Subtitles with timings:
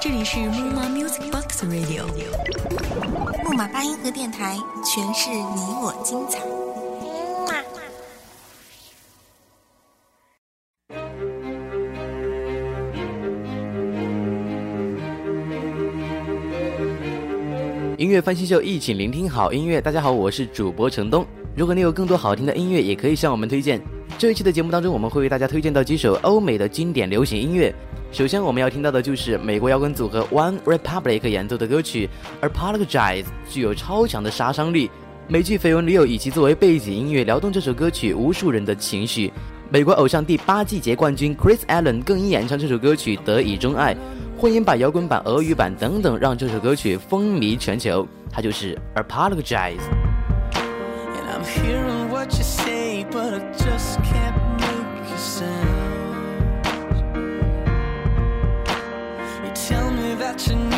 [0.00, 2.02] 这里是木马 Music Box Radio，
[3.44, 6.40] 木马八音盒电台，诠释你我精彩。
[17.96, 19.80] 音乐翻新秀，一起聆听好音乐。
[19.80, 21.24] 大家好，我是主播程东。
[21.54, 23.80] 如果你有更多好听的音乐，也可以向我们推荐。
[24.20, 27.74] 这一期的节目当中，我们会为大家推荐到几首欧美的经典流行音乐。
[28.12, 32.06] 首先，我们要听到的就是美国摇滚组合 One Republic 演奏的歌曲
[32.46, 34.90] 《Apologize》，具有超强的杀伤力。
[35.26, 39.32] 美剧《绯闻女友》以其作为背景音乐，撩动这首歌曲无数人的情绪。
[39.70, 43.96] 美国偶像第八季节冠军 Chris Allen 更因演唱这首歌曲得以钟爱。
[44.36, 48.06] 混音版、摇滚版、俄语版等等，让这首歌曲风靡全球。
[48.30, 49.78] 它就是《Apologize》。
[53.10, 56.66] but I just can't make you sound.
[59.44, 60.69] You tell me that you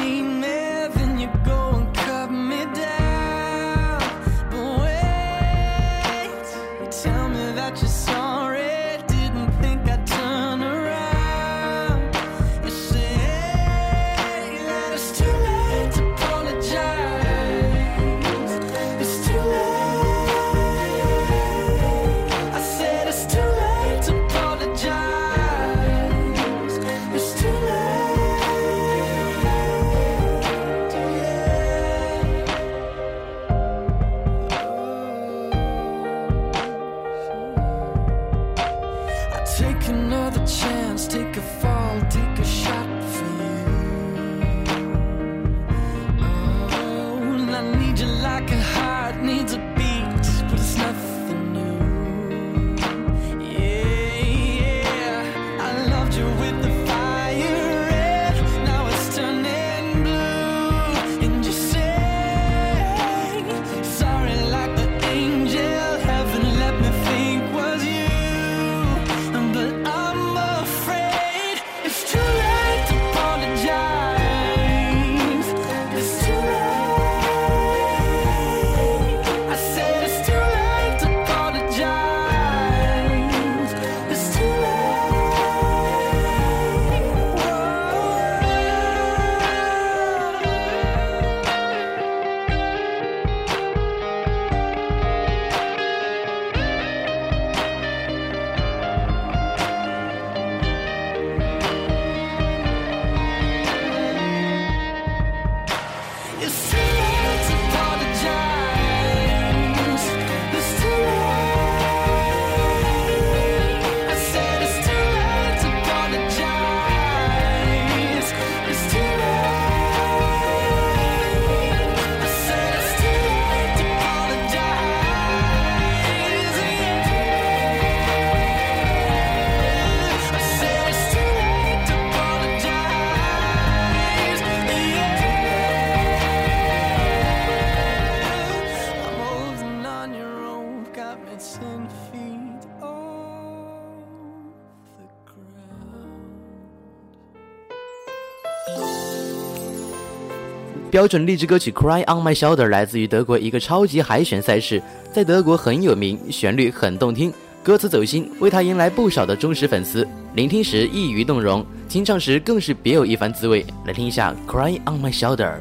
[150.93, 157.32] 标准励志歌曲《Cry on My Shoulder》来自于德国一个超级海选赛事，在德国很有名，旋律很动听，
[157.62, 160.06] 歌词走心，为他迎来不少的忠实粉丝。
[160.35, 163.64] 聆听时易于动容，清唱时更是别有一番滋味。
[163.87, 165.55] 来听一下《Cry on My Shoulder》。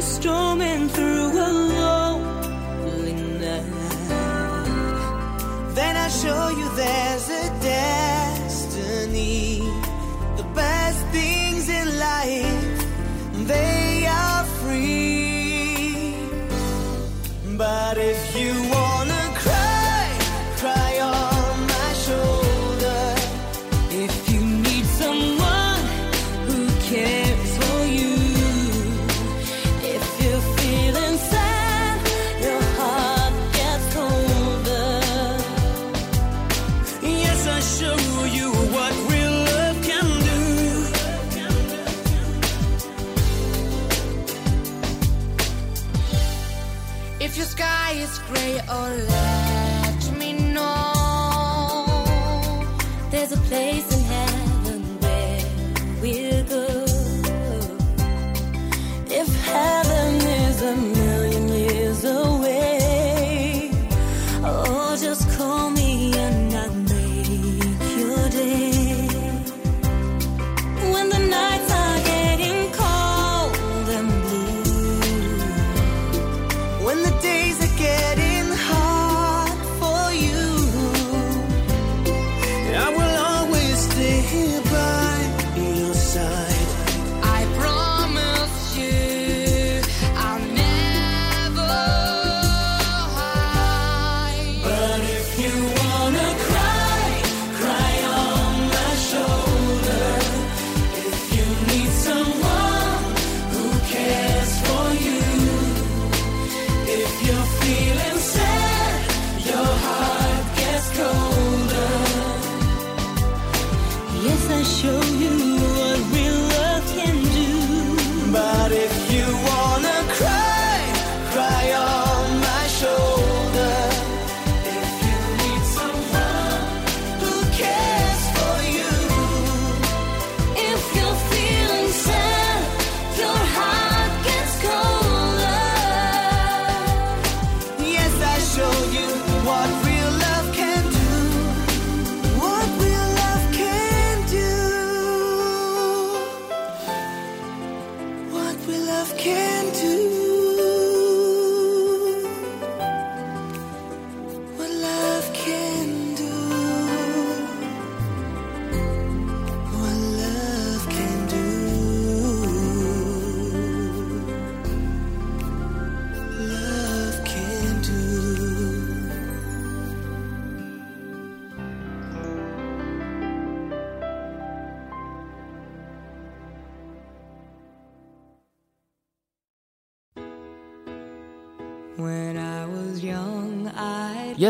[0.00, 1.50] storming through a
[1.80, 3.64] lonely night.
[5.74, 9.60] Then I show you there's a destiny.
[10.36, 12.86] The best things in life,
[13.46, 16.14] they are free.
[17.56, 18.79] But if you want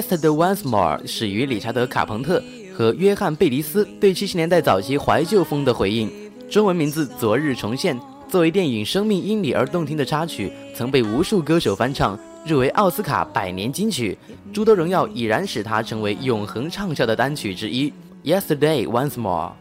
[0.00, 2.42] yesterday once more 始于理查德卡彭特
[2.74, 6.10] 和约翰贝迪斯对七十年代早期怀旧风的回应。
[6.48, 14.16] 中文名字昨日重现作为电影生命因你而动听的插曲曾被无数歌手翻唱入围奥斯卡百年金曲
[14.52, 17.92] 诸多荣耀已然使它成为永恒畅销的单曲之一。
[18.24, 19.52] Yesterday once more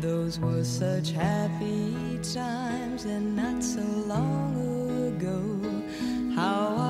[0.00, 4.54] those were such happy times and not so long
[5.08, 5.40] ago.
[6.34, 6.89] How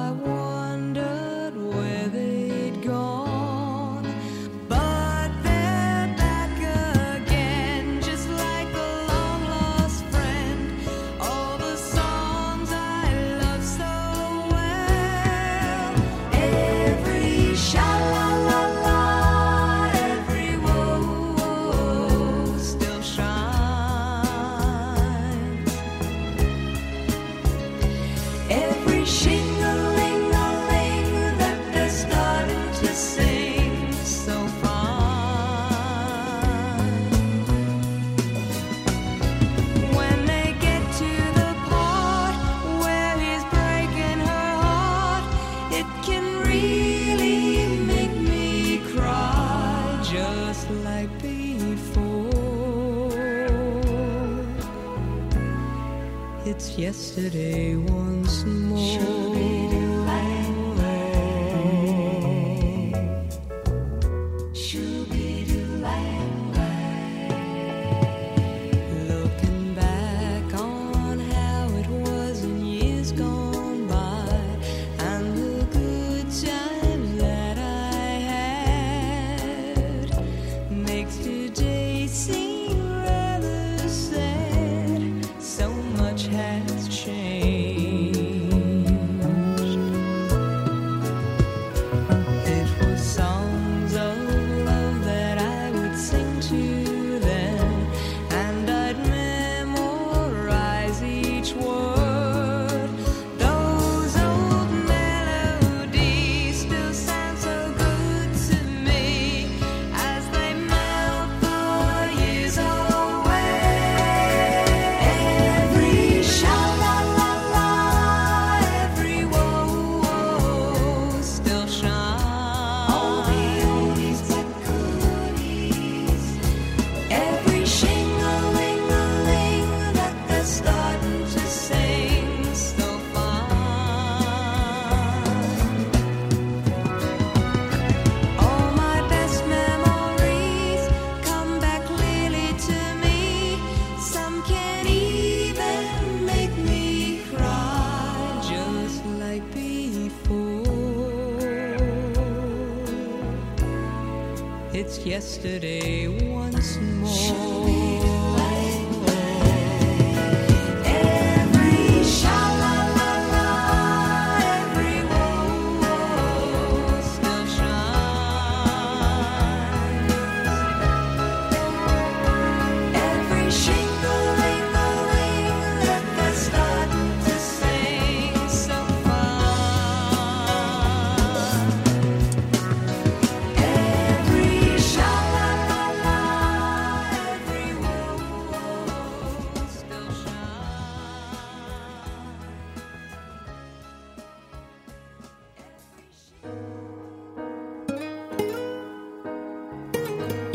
[50.71, 52.31] like before.
[56.47, 59.60] It's yesterday once more.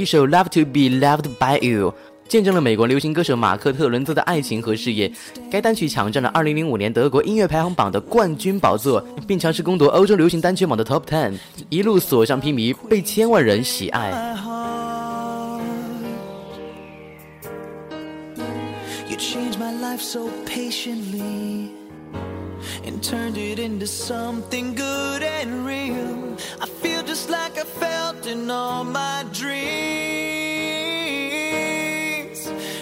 [0.05, 1.91] 首《Love to Be Loved by You》
[2.27, 5.11] 见证了美国流行歌手马克·特伦兹的爱情和事业。
[5.51, 11.33] 该单曲抢占了2005年德国音乐排行榜的冠军宝座，并强势攻夺欧洲流行单曲榜的 Top Ten，
[11.69, 14.11] 一路所向披靡，被千万人喜爱。
[14.11, 14.75] my heart.
[19.07, 19.17] You
[22.85, 26.37] and turned it into something good and real.
[26.61, 29.55] I feel just like I felt in all my dreams.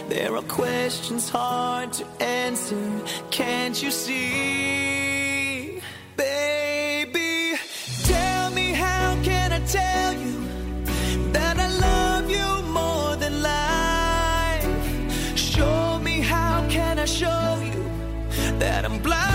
[0.10, 5.82] There are questions hard to answer, can't you see?
[6.18, 7.58] Baby,
[8.04, 10.34] tell me how can I tell you?
[11.32, 14.68] that I love you more than life.
[15.38, 17.84] Show me how can I show you
[18.60, 19.33] that I'm blinded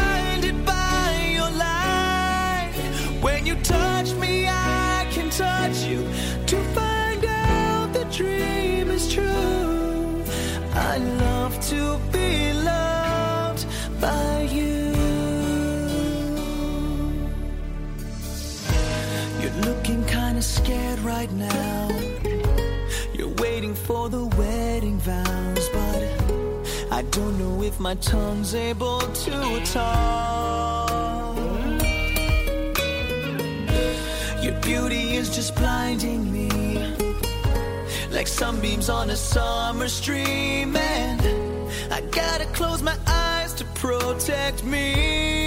[26.98, 31.36] I don't know if my tongue's able to talk.
[34.42, 36.48] Your beauty is just blinding me,
[38.10, 41.22] like sunbeams on a summer stream, and
[41.92, 45.37] I gotta close my eyes to protect me.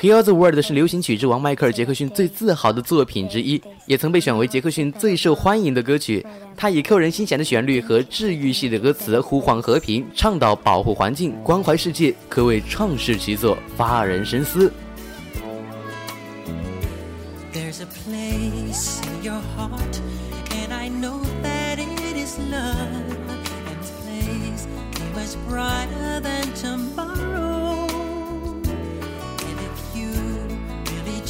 [0.00, 6.26] Heal the World 是流行曲之王迈克尔·杰克逊最自豪的作品之一，也曾被选为杰克逊最受欢迎的歌曲。
[6.56, 14.72] 他以扣人心弦的旋律和治愈系的歌词呼唤和平，倡导保护环境、关怀世界，可谓创世奇作，发人深思。
[17.52, 19.00] There's a place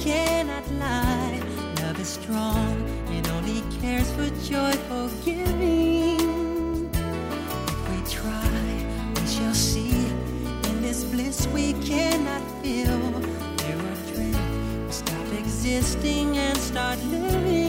[0.00, 1.40] cannot lie.
[1.82, 2.74] Love is strong
[3.08, 6.90] and only cares for joyful giving.
[6.92, 8.50] If we try,
[9.14, 9.90] we shall see.
[10.68, 12.98] In this bliss we cannot feel.
[13.58, 14.86] There are dreams.
[14.86, 17.59] We stop existing and start living.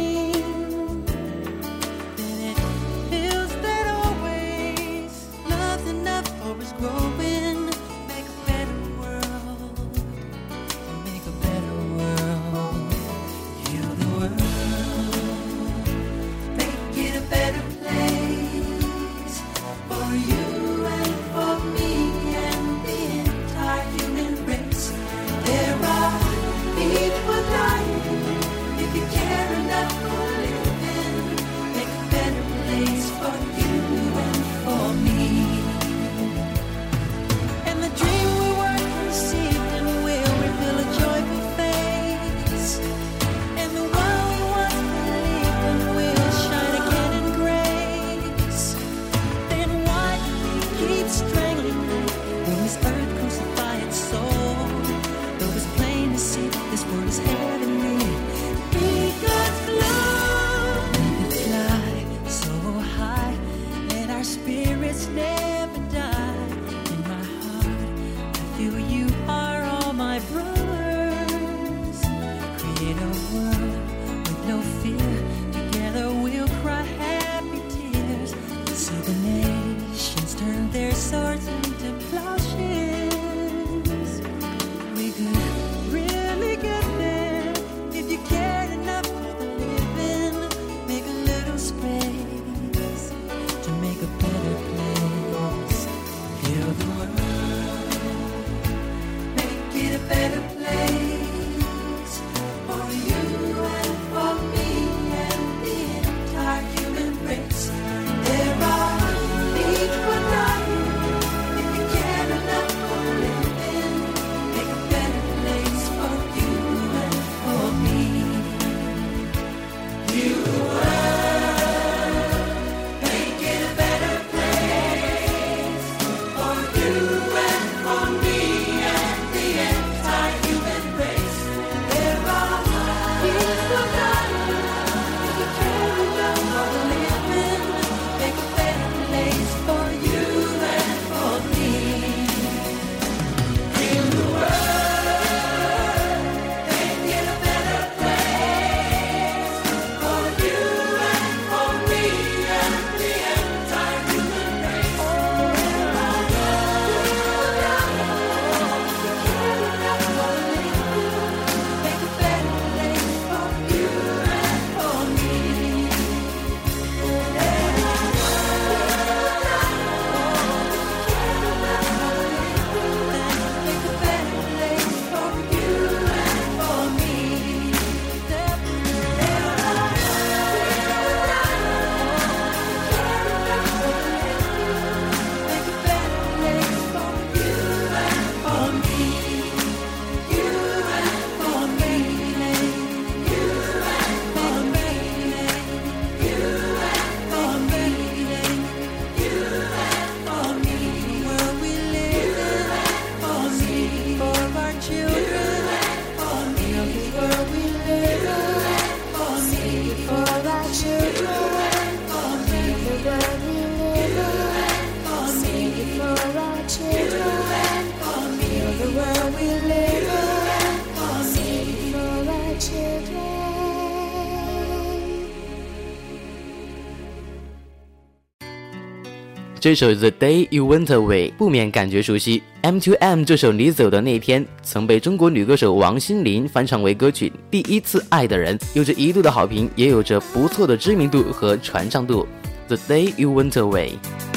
[229.62, 232.42] 这首《The Day You Went Away》不免感觉熟悉。
[232.64, 242.28] M to M 这首《你走的那天》曾被中国女歌手王心凌翻唱为歌曲《第一次爱的人》，有着一度的好评，也有着不错的知名度和传唱度。
[242.70, 244.31] The Day You Went Away。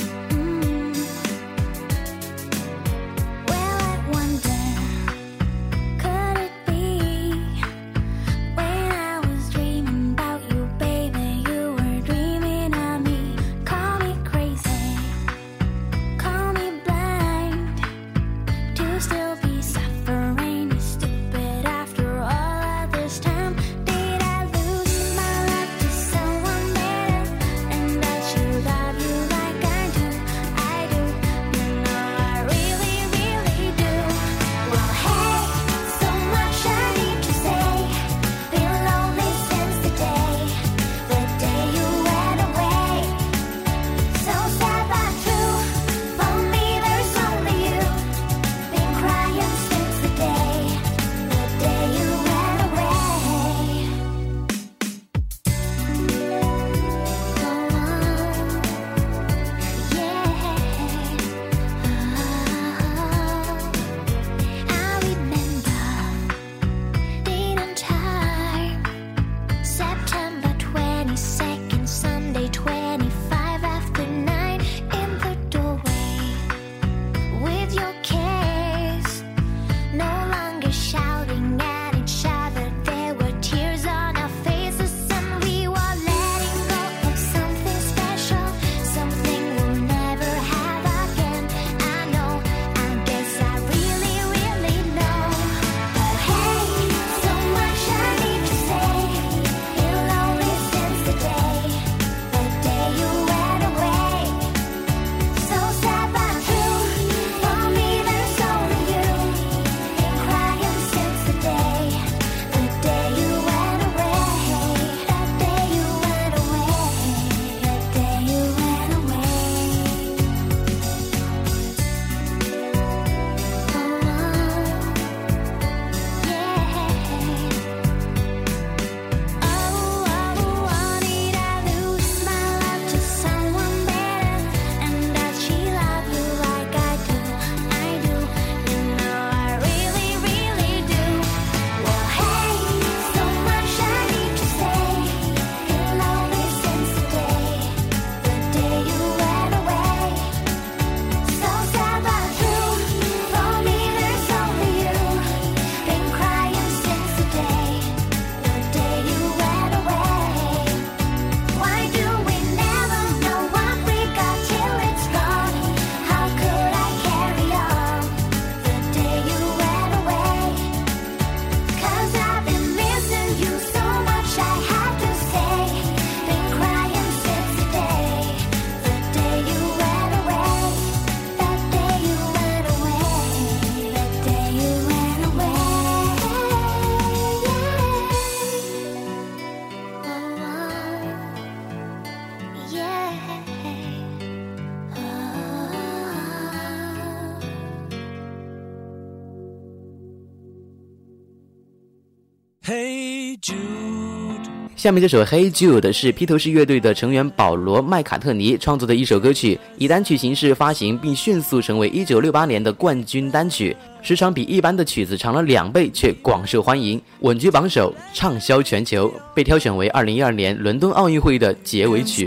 [202.66, 204.40] Hey Jude，
[204.74, 213.77] 下面这首 Hey Jude 是披头士乐队的成员保罗·麦卡特尼创作的一首歌曲，以单曲形式发行，并迅速成为1968年的冠军单曲。
[214.00, 222.27] 时长比一般的曲子长了两倍，却广受欢迎，稳居榜首，畅销全球，被挑选为2012年伦敦奥运会的结尾曲。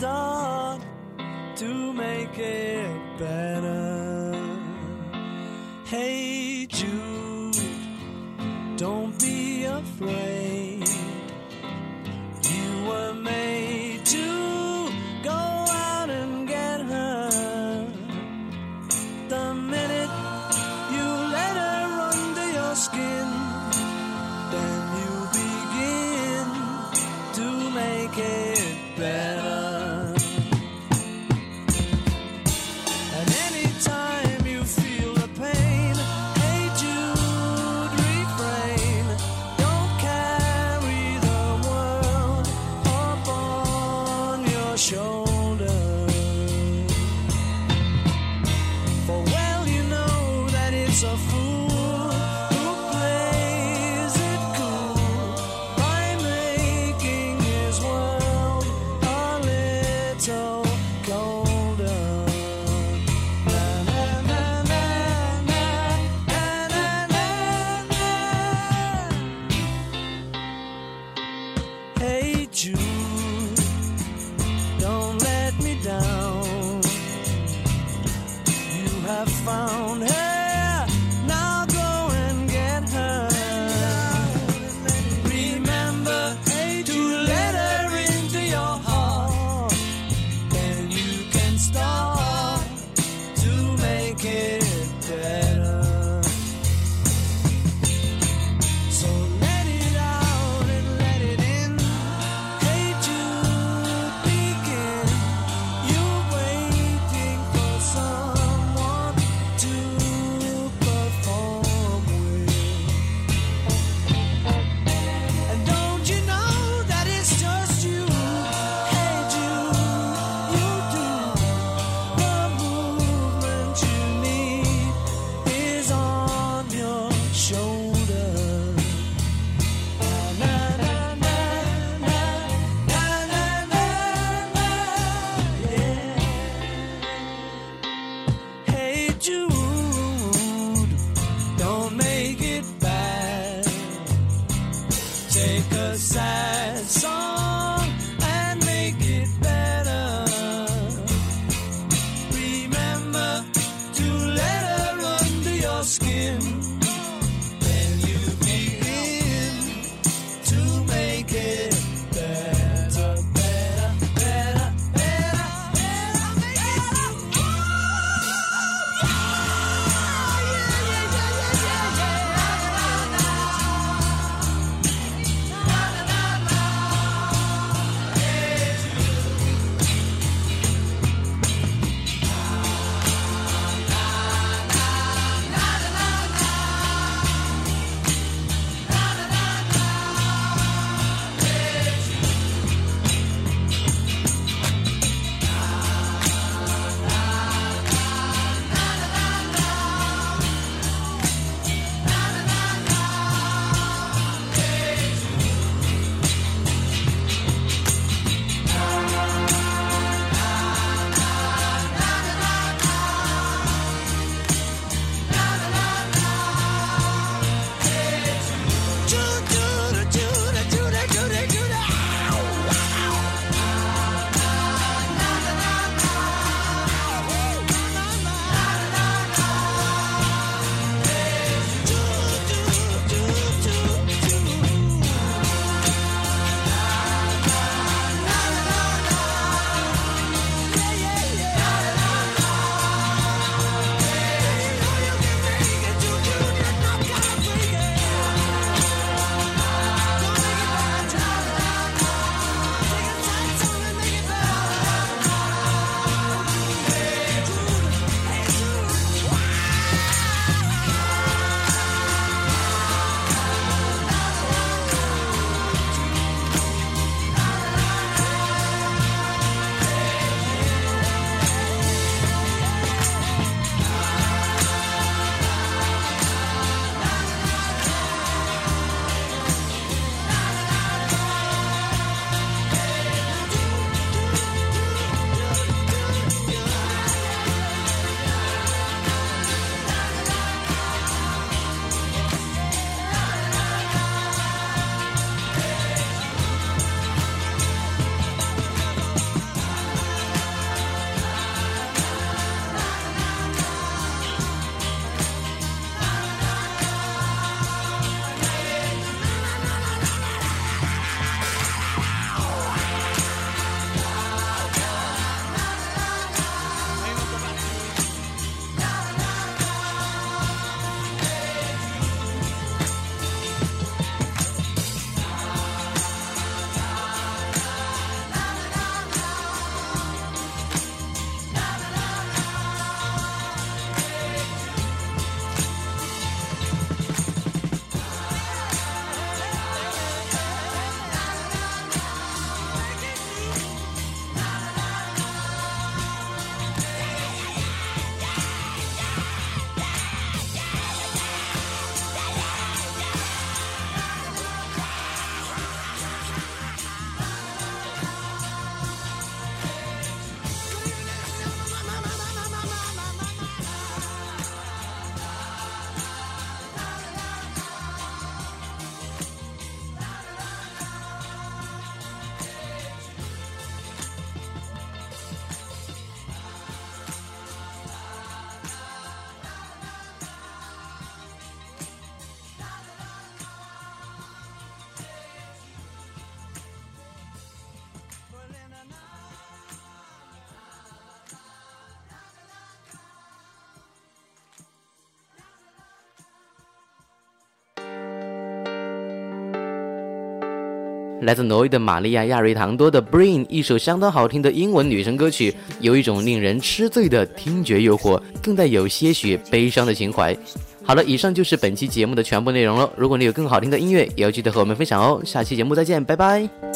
[401.22, 410.38] 来自挪威的玛利亚·亚瑞唐多的《Brain》，一首相当好听的英文女声歌曲，有一种令人痴醉的听觉诱惑，更带有些许悲伤的情怀。
[410.84, 412.90] 好了，以上就是本期节目的全部内容了。
[412.96, 415.22] 如果你有更好听的音乐，也要记得和我们分享哦。
[415.26, 416.67] 下期节目再见，拜拜。